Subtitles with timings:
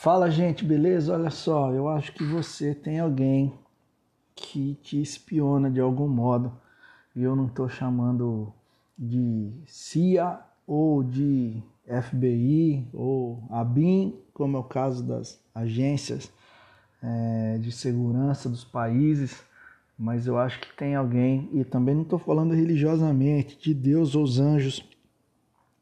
[0.00, 1.12] Fala, gente, beleza?
[1.12, 3.52] Olha só, eu acho que você tem alguém
[4.32, 6.52] que te espiona de algum modo.
[7.16, 8.52] E eu não estou chamando
[8.96, 16.32] de CIA ou de FBI ou ABIN, como é o caso das agências
[17.02, 19.42] é, de segurança dos países,
[19.98, 24.22] mas eu acho que tem alguém, e também não estou falando religiosamente de Deus ou
[24.22, 24.88] os anjos,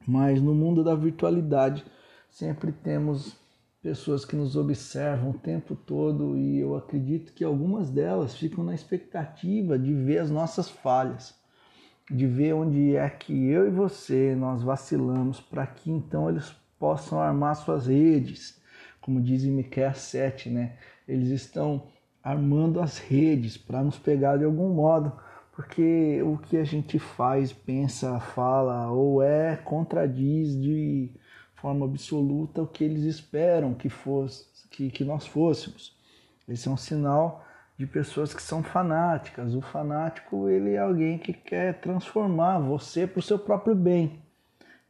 [0.07, 1.85] mas no mundo da virtualidade
[2.31, 3.45] sempre temos
[3.87, 8.75] pessoas que nos observam o tempo todo e eu acredito que algumas delas ficam na
[8.75, 11.37] expectativa de ver as nossas falhas,
[12.11, 17.21] de ver onde é que eu e você nós vacilamos para que então eles possam
[17.21, 18.61] armar suas redes,
[19.01, 20.77] como diz em Miqueias 7, né?
[21.07, 21.87] Eles estão
[22.25, 25.13] armando as redes para nos pegar de algum modo,
[25.53, 31.13] porque o que a gente faz, pensa, fala ou é contradiz de
[31.57, 35.97] forma absoluta o que eles esperam que, fosse, que, que nós fôssemos.
[36.49, 37.45] Esse é um sinal
[37.77, 39.55] de pessoas que são fanáticas.
[39.55, 44.23] O fanático ele é alguém que quer transformar você para o seu próprio bem.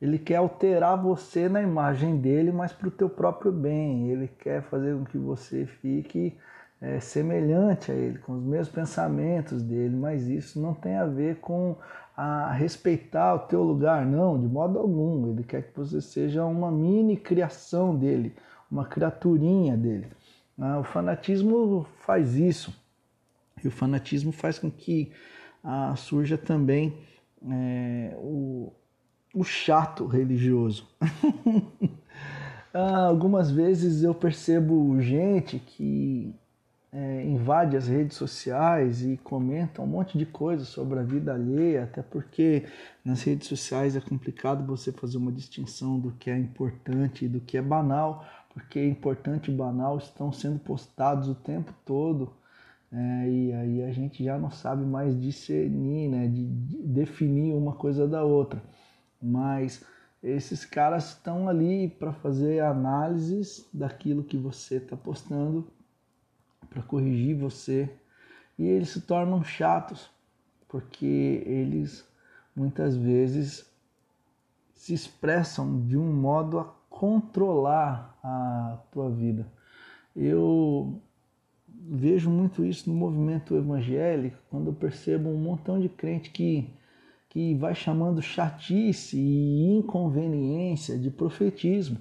[0.01, 4.11] Ele quer alterar você na imagem dele, mas para o teu próprio bem.
[4.11, 6.37] Ele quer fazer com que você fique
[6.81, 11.37] é, semelhante a ele, com os mesmos pensamentos dele, mas isso não tem a ver
[11.37, 11.77] com
[12.17, 15.31] a respeitar o teu lugar, não, de modo algum.
[15.31, 18.35] Ele quer que você seja uma mini criação dele,
[18.71, 20.09] uma criaturinha dele.
[20.59, 22.75] Ah, o fanatismo faz isso.
[23.63, 25.13] E o fanatismo faz com que
[25.63, 26.97] ah, surja também
[27.51, 28.73] é, o,
[29.35, 30.89] o chato religioso.
[32.73, 36.35] ah, algumas vezes eu percebo gente que
[36.97, 41.85] é, invade as redes sociais e comenta um monte de coisas sobre a vida alheia,
[41.85, 42.65] até porque
[43.05, 47.39] nas redes sociais é complicado você fazer uma distinção do que é importante e do
[47.39, 52.33] que é banal, porque importante e banal estão sendo postados o tempo todo.
[52.91, 56.47] É, e aí a gente já não sabe mais discernir, né, de
[56.83, 58.63] definir uma coisa da outra.
[59.21, 59.85] Mas
[60.23, 65.76] esses caras estão ali para fazer análises daquilo que você está postando
[66.77, 67.89] para corrigir você
[68.59, 70.11] e eles se tornam chatos
[70.69, 72.07] porque eles
[72.55, 73.67] muitas vezes
[74.75, 79.51] se expressam de um modo a controlar a tua vida.
[80.15, 81.01] Eu
[81.69, 86.71] vejo muito isso no movimento evangélico, quando eu percebo um montão de crente que,
[87.31, 91.99] que vai chamando chatice e inconveniência de profetismo.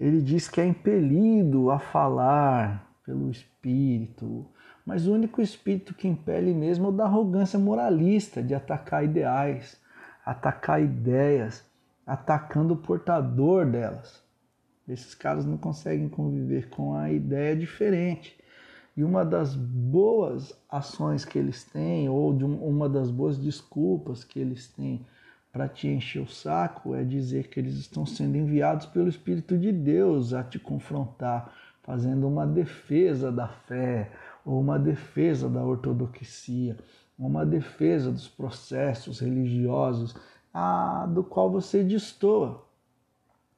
[0.00, 4.46] Ele diz que é impelido a falar, pelo espírito,
[4.86, 9.78] mas o único espírito que impele mesmo é o da arrogância moralista, de atacar ideais,
[10.24, 11.62] atacar ideias,
[12.06, 14.22] atacando o portador delas.
[14.88, 18.36] Esses caras não conseguem conviver com a ideia diferente.
[18.96, 24.38] E uma das boas ações que eles têm, ou de uma das boas desculpas que
[24.38, 25.04] eles têm
[25.52, 29.70] para te encher o saco, é dizer que eles estão sendo enviados pelo Espírito de
[29.70, 31.52] Deus a te confrontar
[31.82, 34.10] fazendo uma defesa da fé,
[34.44, 36.76] ou uma defesa da ortodoxia,
[37.18, 40.16] uma defesa dos processos religiosos
[40.52, 42.64] a, do qual você destoa.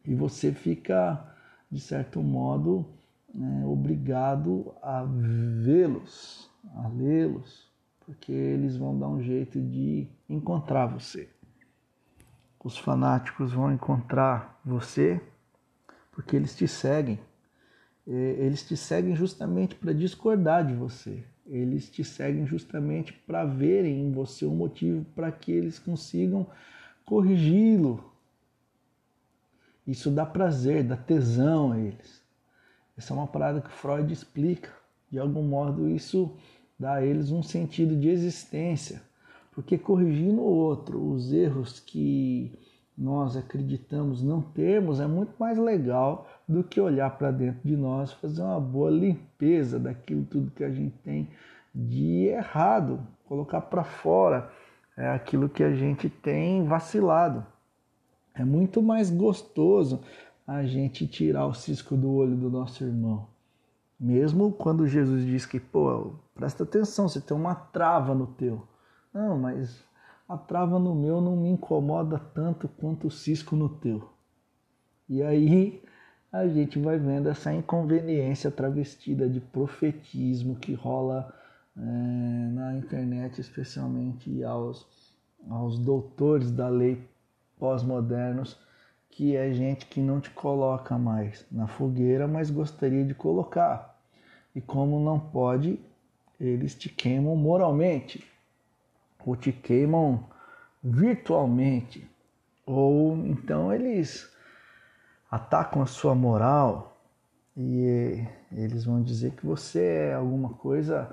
[0.04, 1.34] E você fica,
[1.70, 2.86] de certo modo,
[3.34, 7.70] né, obrigado a vê-los, a lê-los,
[8.00, 11.28] porque eles vão dar um jeito de encontrar você.
[12.62, 15.20] Os fanáticos vão encontrar você
[16.12, 17.18] porque eles te seguem
[18.06, 21.24] eles te seguem justamente para discordar de você.
[21.46, 26.46] Eles te seguem justamente para verem em você um motivo para que eles consigam
[27.04, 28.12] corrigi-lo.
[29.86, 32.22] Isso dá prazer, dá tesão a eles.
[32.96, 34.70] Essa é uma parada que Freud explica.
[35.10, 36.34] De algum modo, isso
[36.78, 39.02] dá a eles um sentido de existência.
[39.52, 42.58] Porque corrigindo o outro os erros que
[42.96, 48.12] nós acreditamos não termos é muito mais legal do que olhar para dentro de nós,
[48.12, 51.28] fazer uma boa limpeza daquilo tudo que a gente tem
[51.74, 54.50] de errado, colocar para fora
[54.96, 57.44] é aquilo que a gente tem vacilado.
[58.34, 60.00] É muito mais gostoso
[60.46, 63.26] a gente tirar o cisco do olho do nosso irmão.
[63.98, 68.62] Mesmo quando Jesus diz que, pô, presta atenção, você tem uma trava no teu.
[69.12, 69.84] Não, mas
[70.28, 74.08] a trava no meu não me incomoda tanto quanto o cisco no teu.
[75.08, 75.82] E aí
[76.34, 81.32] a gente vai vendo essa inconveniência travestida de profetismo que rola
[81.76, 84.84] é, na internet, especialmente aos,
[85.48, 87.00] aos doutores da lei
[87.56, 88.58] pós-modernos,
[89.10, 93.96] que é gente que não te coloca mais na fogueira, mas gostaria de colocar.
[94.56, 95.78] E como não pode,
[96.40, 98.28] eles te queimam moralmente,
[99.24, 100.24] ou te queimam
[100.82, 102.04] virtualmente,
[102.66, 104.33] ou então eles
[105.34, 106.96] atacam a sua moral
[107.56, 111.12] e eles vão dizer que você é alguma coisa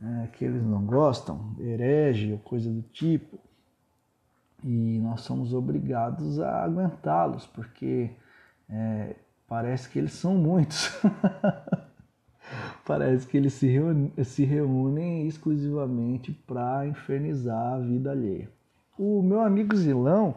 [0.00, 3.36] é, que eles não gostam, herege ou coisa do tipo.
[4.62, 8.10] E nós somos obrigados a aguentá-los, porque
[8.70, 9.16] é,
[9.48, 10.96] parece que eles são muitos.
[12.86, 13.68] parece que eles se
[14.24, 18.48] se reúnem exclusivamente para infernizar a vida alheia.
[18.96, 20.36] O meu amigo Zilão,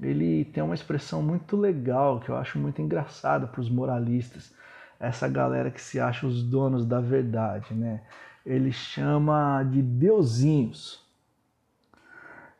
[0.00, 4.52] ele tem uma expressão muito legal que eu acho muito engraçada para os moralistas,
[5.00, 8.02] essa galera que se acha os donos da verdade, né?
[8.44, 11.04] Ele chama de deusinhos.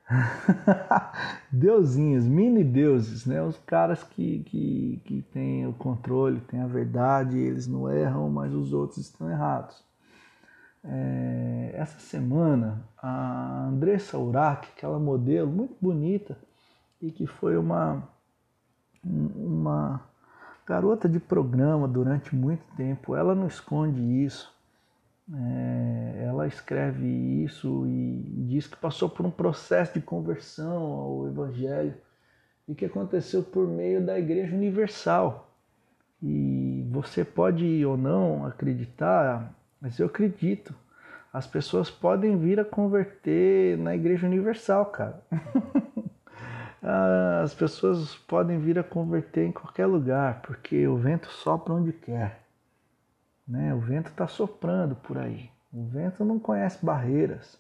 [1.51, 3.43] deusinhos, mini deuses, né?
[3.43, 8.53] Os caras que, que, que têm o controle, têm a verdade, eles não erram, mas
[8.53, 9.85] os outros estão errados.
[10.85, 16.37] É, essa semana, a Andressa Urach, aquela modelo muito bonita
[17.01, 18.03] e que foi uma,
[19.05, 20.01] uma
[20.67, 24.55] garota de programa durante muito tempo, ela não esconde isso.
[25.33, 27.05] É, ela escreve
[27.45, 31.95] isso e diz que passou por um processo de conversão ao Evangelho
[32.69, 35.53] e que aconteceu por meio da Igreja Universal.
[36.23, 40.75] E você pode ou não acreditar, mas eu acredito.
[41.33, 45.23] As pessoas podem vir a converter na Igreja Universal, cara.
[47.43, 52.43] As pessoas podem vir a converter em qualquer lugar, porque o vento sopra onde quer.
[53.47, 53.75] Né?
[53.75, 55.51] O vento está soprando por aí.
[55.73, 57.59] O vento não conhece barreiras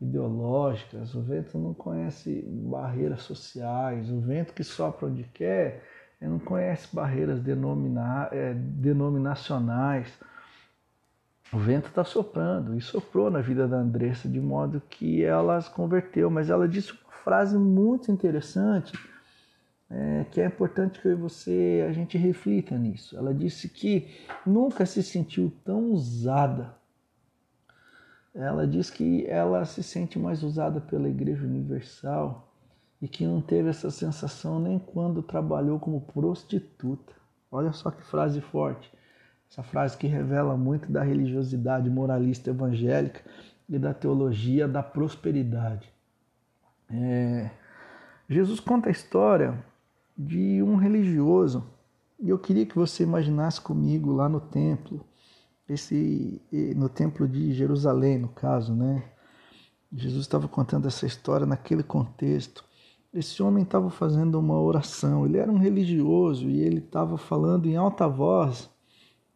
[0.00, 5.84] ideológicas, o vento não conhece barreiras sociais, o vento que sopra onde quer
[6.20, 10.12] não conhece barreiras denomina, é, denominacionais.
[11.52, 15.70] O vento está soprando e soprou na vida da Andressa de modo que ela se
[15.70, 16.92] converteu, mas ela disse
[17.26, 18.96] frase muito interessante
[19.90, 23.18] é, que é importante que você a gente reflita nisso.
[23.18, 24.06] Ela disse que
[24.46, 26.72] nunca se sentiu tão usada.
[28.32, 32.48] Ela diz que ela se sente mais usada pela Igreja Universal
[33.02, 37.12] e que não teve essa sensação nem quando trabalhou como prostituta.
[37.50, 38.88] Olha só que frase forte.
[39.50, 43.20] Essa frase que revela muito da religiosidade moralista evangélica
[43.68, 45.95] e da teologia da prosperidade.
[46.90, 47.50] É,
[48.28, 49.64] Jesus conta a história
[50.16, 51.64] de um religioso.
[52.18, 55.04] E eu queria que você imaginasse comigo lá no templo,
[55.68, 56.40] esse
[56.76, 59.04] no templo de Jerusalém, no caso, né?
[59.92, 62.64] Jesus estava contando essa história naquele contexto.
[63.12, 65.24] Esse homem estava fazendo uma oração.
[65.26, 68.70] Ele era um religioso e ele estava falando em alta voz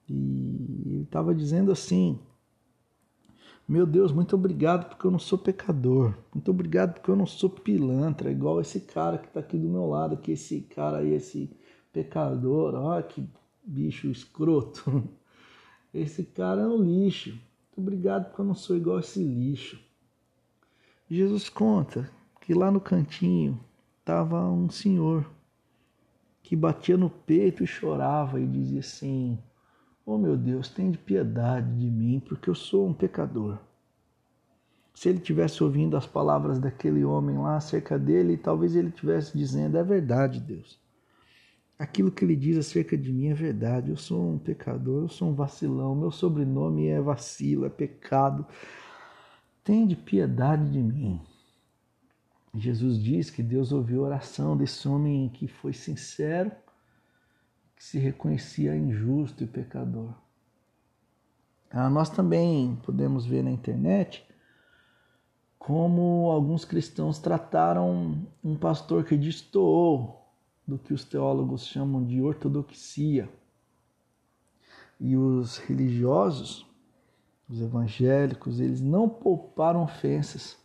[0.09, 2.19] e ele estava dizendo assim:
[3.71, 6.13] meu Deus, muito obrigado porque eu não sou pecador.
[6.35, 9.87] Muito obrigado porque eu não sou pilantra, igual esse cara que está aqui do meu
[9.87, 11.49] lado, que esse cara aí, esse
[11.93, 13.25] pecador, olha que
[13.63, 15.09] bicho escroto.
[15.95, 17.31] Esse cara é um lixo.
[17.31, 19.81] Muito obrigado porque eu não sou igual esse lixo.
[21.09, 22.09] Jesus conta
[22.41, 23.59] que lá no cantinho
[23.99, 25.29] estava um senhor
[26.45, 29.37] que batia no peito e chorava e dizia assim:
[30.05, 33.59] Oh meu Deus, tem de piedade de mim, porque eu sou um pecador.
[34.95, 39.79] Se ele tivesse ouvindo as palavras daquele homem lá acerca dele, talvez ele tivesse dizendo:
[39.79, 40.79] É verdade, Deus.
[41.79, 43.91] Aquilo que ele diz acerca de mim é verdade.
[43.91, 48.45] Eu sou um pecador, eu sou um vacilão, meu sobrenome é vacilo, é pecado.
[49.65, 51.21] Tem de piedade de mim.
[52.55, 56.51] Jesus diz que Deus ouviu a oração desse homem que foi sincero
[57.91, 60.15] se reconhecia injusto e pecador.
[61.69, 64.25] Ah, nós também podemos ver na internet
[65.59, 70.25] como alguns cristãos trataram um pastor que destoou
[70.65, 73.29] do que os teólogos chamam de ortodoxia.
[75.01, 76.65] E os religiosos,
[77.49, 80.57] os evangélicos, eles não pouparam ofensas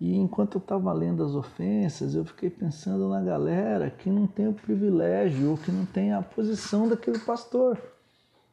[0.00, 4.46] e enquanto eu estava lendo as ofensas, eu fiquei pensando na galera que não tem
[4.46, 7.76] o privilégio ou que não tem a posição daquele pastor,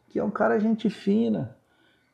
[0.10, 1.56] que é um cara gente fina,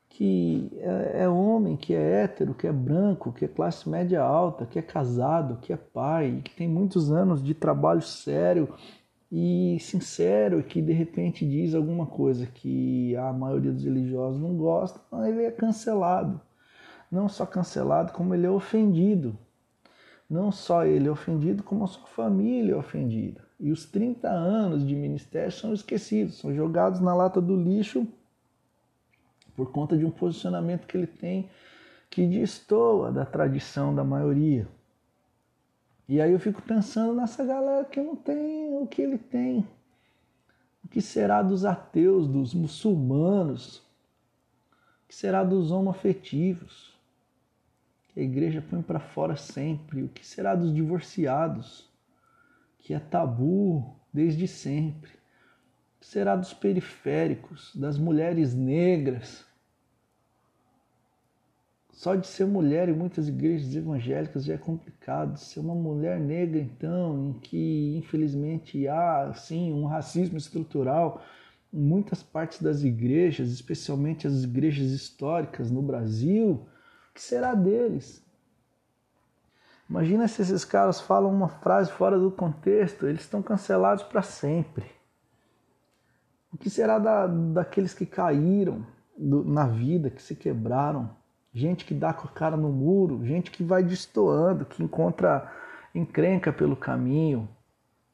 [0.09, 4.65] que é, é homem, que é hétero, que é branco, que é classe média alta,
[4.65, 8.67] que é casado, que é pai, que tem muitos anos de trabalho sério
[9.31, 14.57] e sincero, e que de repente diz alguma coisa que a maioria dos religiosos não
[14.57, 16.41] gosta, ele é cancelado
[17.11, 19.37] não só cancelado, como ele é ofendido.
[20.29, 23.41] Não só ele é ofendido, como a sua família é ofendida.
[23.59, 28.07] E os 30 anos de ministério são esquecidos, são jogados na lata do lixo
[29.55, 31.49] por conta de um posicionamento que ele tem
[32.09, 34.67] que destoa da tradição da maioria.
[36.07, 39.65] E aí eu fico pensando nessa galera que não tem o que ele tem.
[40.83, 43.77] O que será dos ateus, dos muçulmanos?
[43.77, 46.90] O que será dos homoafetivos?
[48.13, 50.03] Que a igreja põe para fora sempre.
[50.03, 51.89] O que será dos divorciados?
[52.79, 55.11] Que é tabu desde sempre.
[55.11, 59.45] O que será dos periféricos, das mulheres negras?
[62.01, 65.37] Só de ser mulher em muitas igrejas evangélicas já é complicado.
[65.37, 71.23] Ser uma mulher negra, então, em que infelizmente há sim um racismo estrutural
[71.71, 76.65] em muitas partes das igrejas, especialmente as igrejas históricas no Brasil,
[77.21, 78.25] que será deles?
[79.87, 84.85] Imagina se esses caras falam uma frase fora do contexto, eles estão cancelados para sempre.
[86.51, 88.85] O que será da, daqueles que caíram
[89.15, 91.15] do, na vida, que se quebraram?
[91.53, 95.51] gente que dá com a cara no muro, gente que vai destoando, que encontra
[95.93, 97.45] encrenca pelo caminho,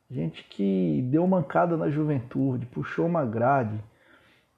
[0.10, 3.80] gente que deu mancada na juventude, puxou uma grade,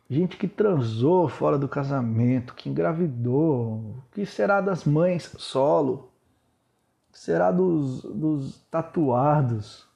[0.10, 6.12] gente que transou fora do casamento, que engravidou, o que será das mães solo,
[7.10, 9.88] o que será dos, dos tatuados,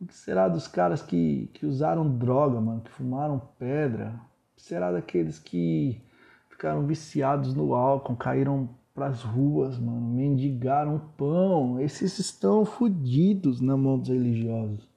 [0.00, 4.20] o que será dos caras que, que usaram droga, mano, que fumaram pedra,
[4.52, 6.02] o que será daqueles que
[6.50, 11.80] ficaram viciados no álcool, caíram pras ruas, mano, mendigaram pão.
[11.80, 14.91] Esses estão fodidos na mão dos religiosos.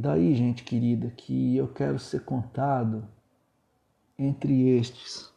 [0.00, 3.04] Daí, gente querida, que eu quero ser contado
[4.16, 5.28] entre estes.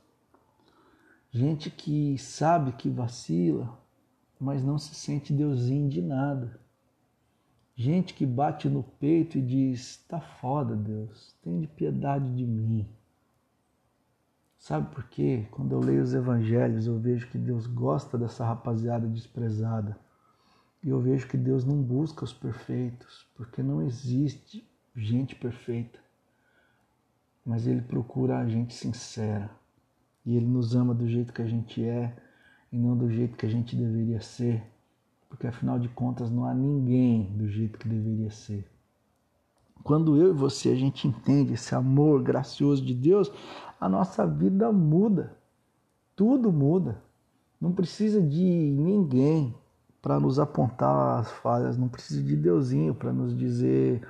[1.32, 3.76] Gente que sabe que vacila,
[4.40, 6.60] mas não se sente deusinho de nada.
[7.76, 12.88] Gente que bate no peito e diz: Tá foda, Deus, tem de piedade de mim.
[14.60, 15.48] Sabe por quê?
[15.50, 19.98] Quando eu leio os evangelhos, eu vejo que Deus gosta dessa rapaziada desprezada.
[20.84, 26.00] E eu vejo que Deus não busca os perfeitos, porque não existe gente perfeita.
[27.46, 29.50] Mas Ele procura a gente sincera.
[30.26, 32.16] E Ele nos ama do jeito que a gente é
[32.72, 34.64] e não do jeito que a gente deveria ser
[35.32, 38.70] porque afinal de contas não há ninguém do jeito que deveria ser.
[39.82, 43.32] Quando eu e você a gente entende esse amor gracioso de Deus,
[43.80, 45.38] a nossa vida muda.
[46.18, 47.02] Tudo muda.
[47.62, 49.56] Não precisa de ninguém
[50.02, 54.02] para nos apontar as falhas, não precisa de Deusinho para nos dizer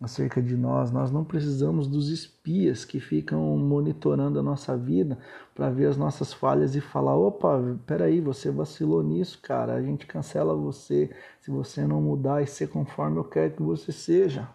[0.00, 0.90] acerca de nós.
[0.90, 5.18] Nós não precisamos dos espias que ficam monitorando a nossa vida
[5.54, 9.74] para ver as nossas falhas e falar: opa, peraí, você vacilou nisso, cara.
[9.74, 13.92] A gente cancela você se você não mudar e ser conforme eu quero que você
[13.92, 14.48] seja.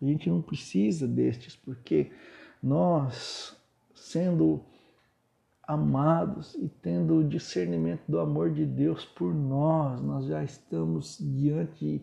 [0.00, 2.10] A gente não precisa destes, porque
[2.62, 3.56] nós,
[3.94, 4.60] sendo
[5.68, 12.02] amados e tendo o discernimento do amor de Deus por nós, nós já estamos diante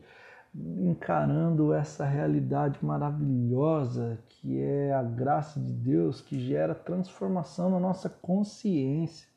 [0.54, 8.08] encarando essa realidade maravilhosa que é a graça de Deus que gera transformação na nossa
[8.08, 9.28] consciência,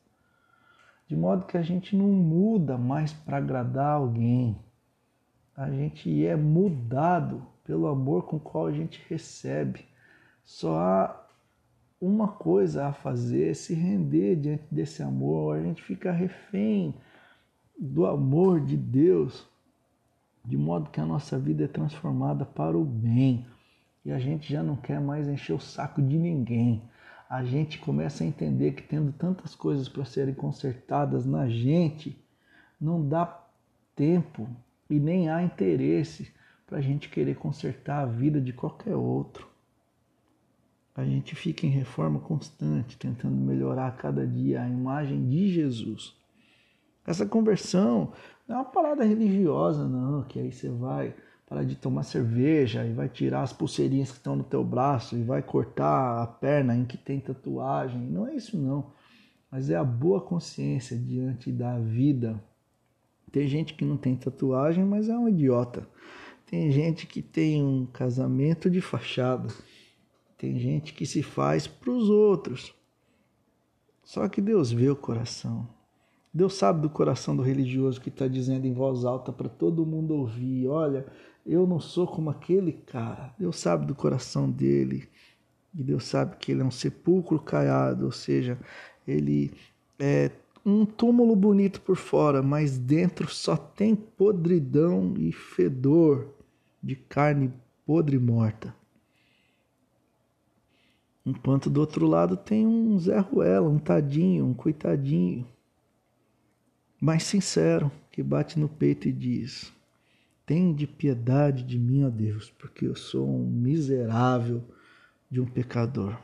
[1.07, 4.55] de modo que a gente não muda mais para agradar alguém,
[5.57, 9.85] a gente é mudado pelo amor com o qual a gente recebe.
[10.43, 11.28] Só há
[12.01, 16.93] uma coisa a fazer, se render diante desse amor, a gente fica refém
[17.77, 19.47] do amor de Deus
[20.45, 23.45] de modo que a nossa vida é transformada para o bem
[24.03, 26.81] e a gente já não quer mais encher o saco de ninguém.
[27.29, 32.17] A gente começa a entender que tendo tantas coisas para serem consertadas na gente,
[32.79, 33.45] não dá
[33.95, 34.49] tempo
[34.89, 36.31] e nem há interesse
[36.65, 39.48] para a gente querer consertar a vida de qualquer outro.
[40.99, 46.13] A gente fica em reforma constante, tentando melhorar a cada dia a imagem de Jesus.
[47.07, 48.11] Essa conversão
[48.45, 51.15] não é uma parada religiosa, não, que aí você vai
[51.47, 55.23] parar de tomar cerveja e vai tirar as pulseirinhas que estão no teu braço e
[55.23, 58.01] vai cortar a perna em que tem tatuagem.
[58.01, 58.91] Não é isso não.
[59.49, 62.43] Mas é a boa consciência diante da vida.
[63.31, 65.87] Tem gente que não tem tatuagem, mas é um idiota.
[66.45, 69.47] Tem gente que tem um casamento de fachada.
[70.39, 72.73] Tem gente que se faz para os outros.
[74.01, 75.67] Só que Deus vê o coração.
[76.33, 80.15] Deus sabe do coração do religioso que está dizendo em voz alta para todo mundo
[80.15, 81.05] ouvir: olha,
[81.45, 83.35] eu não sou como aquele cara.
[83.37, 85.09] Deus sabe do coração dele.
[85.75, 88.57] E Deus sabe que ele é um sepulcro caiado, ou seja,
[89.05, 89.51] ele
[89.99, 90.31] é
[90.65, 96.33] um túmulo bonito por fora, mas dentro só tem podridão e fedor
[96.81, 97.51] de carne
[97.85, 98.78] podre morta.
[101.29, 105.47] Enquanto do outro lado tem um Zé Ruela, um tadinho, um coitadinho,
[106.99, 109.71] mais sincero, que bate no peito e diz:
[110.43, 114.63] Tem de piedade de mim, ó Deus, porque eu sou um miserável
[115.29, 116.17] de um pecador.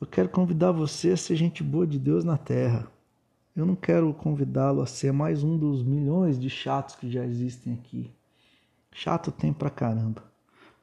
[0.00, 2.88] Eu quero convidar você a ser gente boa de Deus na terra.
[3.56, 7.74] Eu não quero convidá-lo a ser mais um dos milhões de chatos que já existem
[7.74, 8.12] aqui.
[8.92, 10.31] Chato tem pra caramba.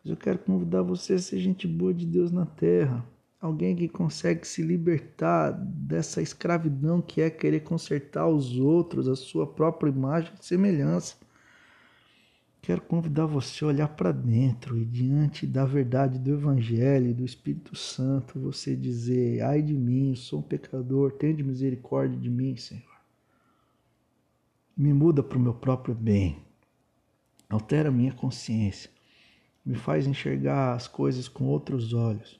[0.03, 3.05] Mas eu quero convidar você a ser gente boa de Deus na terra.
[3.39, 9.47] Alguém que consegue se libertar dessa escravidão que é querer consertar os outros, a sua
[9.47, 11.15] própria imagem e semelhança.
[12.61, 17.23] Quero convidar você a olhar para dentro e diante da verdade do Evangelho e do
[17.23, 22.83] Espírito Santo, você dizer: Ai de mim, sou um pecador, de misericórdia de mim, Senhor.
[24.75, 26.37] Me muda para o meu próprio bem,
[27.49, 28.89] altera minha consciência,
[29.69, 32.39] me faz enxergar as coisas com outros olhos,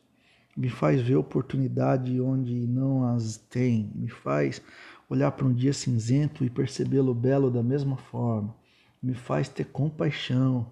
[0.57, 4.59] me faz ver oportunidade onde não as tem, me faz
[5.07, 8.55] olhar para um dia cinzento e percebê-lo belo da mesma forma,
[8.99, 10.71] me faz ter compaixão,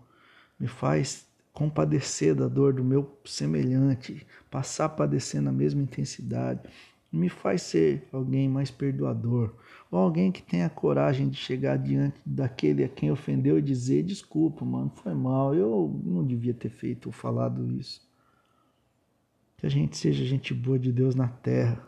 [0.60, 6.62] me faz compadecer da dor do meu semelhante, passar a padecer na mesma intensidade,
[7.12, 9.56] me faz ser alguém mais perdoador,
[9.90, 14.66] ou alguém que tenha coragem de chegar diante daquele a quem ofendeu e dizer: desculpa,
[14.66, 18.06] mano, foi mal, eu não devia ter feito ou falado isso.
[19.58, 21.84] Que a gente seja gente boa de Deus na terra.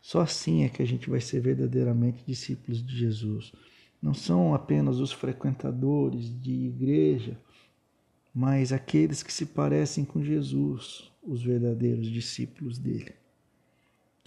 [0.00, 3.52] Só assim é que a gente vai ser verdadeiramente discípulos de Jesus.
[4.00, 7.36] Não são apenas os frequentadores de igreja,
[8.32, 13.12] mas aqueles que se parecem com Jesus, os verdadeiros discípulos dele.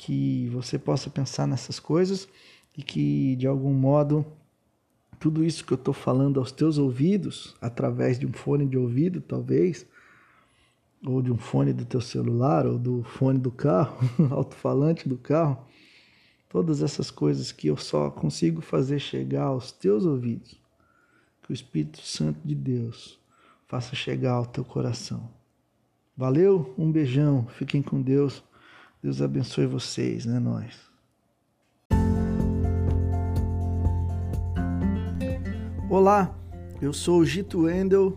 [0.04, 2.28] Que você possa pensar nessas coisas
[2.76, 4.26] e que de algum modo
[5.20, 9.22] tudo isso que eu estou falando aos teus ouvidos, através de um fone de ouvido,
[9.22, 9.86] talvez,
[11.06, 14.00] ou de um fone do teu celular, ou do fone do carro,
[14.32, 15.64] alto-falante do carro,
[16.50, 20.60] todas essas coisas que eu só consigo fazer chegar aos teus ouvidos,
[21.44, 23.20] que o Espírito Santo de Deus
[23.68, 25.30] faça chegar ao teu coração.
[26.18, 28.44] Valeu, um beijão, fiquem com Deus,
[29.04, 30.76] Deus abençoe vocês, né, nós.
[35.90, 36.32] Olá,
[36.80, 38.16] eu sou o Gito Wendel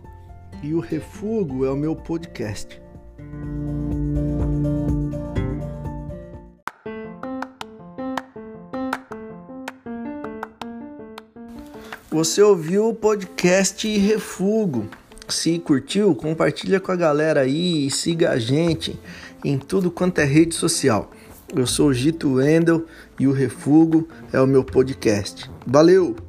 [0.61, 2.79] e o Refugo é o meu podcast.
[12.11, 14.87] Você ouviu o podcast Refugo.
[15.27, 18.95] Se curtiu, compartilha com a galera aí e siga a gente
[19.49, 21.11] em tudo quanto é rede social.
[21.55, 22.85] Eu sou o Gito Wendel
[23.19, 25.49] e o Refugo é o meu podcast.
[25.65, 26.24] Valeu!